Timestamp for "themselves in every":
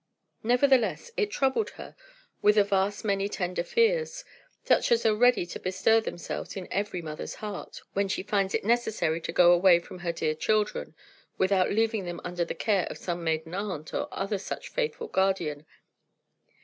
6.01-7.03